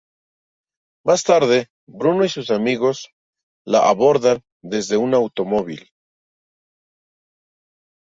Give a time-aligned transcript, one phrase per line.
[1.05, 3.09] Más tarde, Bruno y sus amigos
[3.67, 5.91] la abordan desde un automóvil.